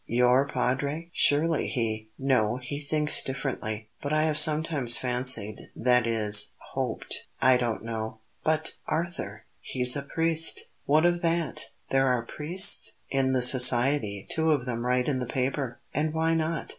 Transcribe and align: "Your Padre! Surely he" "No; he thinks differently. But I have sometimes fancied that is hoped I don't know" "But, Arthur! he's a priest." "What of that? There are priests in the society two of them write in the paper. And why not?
"Your 0.07 0.47
Padre! 0.47 1.11
Surely 1.13 1.67
he" 1.67 2.09
"No; 2.17 2.57
he 2.57 2.79
thinks 2.79 3.21
differently. 3.21 3.89
But 4.01 4.11
I 4.11 4.23
have 4.23 4.39
sometimes 4.39 4.97
fancied 4.97 5.69
that 5.75 6.07
is 6.07 6.55
hoped 6.71 7.27
I 7.39 7.57
don't 7.57 7.83
know" 7.83 8.17
"But, 8.43 8.77
Arthur! 8.87 9.45
he's 9.59 9.95
a 9.95 10.01
priest." 10.01 10.61
"What 10.85 11.05
of 11.05 11.21
that? 11.21 11.65
There 11.91 12.07
are 12.07 12.25
priests 12.25 12.93
in 13.11 13.33
the 13.33 13.43
society 13.43 14.25
two 14.27 14.49
of 14.51 14.65
them 14.65 14.87
write 14.87 15.07
in 15.07 15.19
the 15.19 15.27
paper. 15.27 15.79
And 15.93 16.15
why 16.15 16.33
not? 16.33 16.69